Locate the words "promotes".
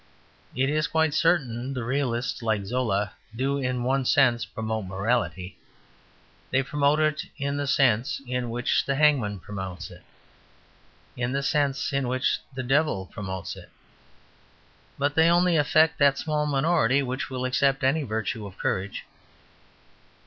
9.41-9.91, 13.13-13.55